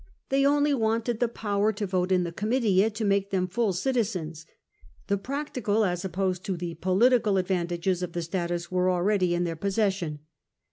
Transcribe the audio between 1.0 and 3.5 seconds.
the power to vote in the Oomitia to make them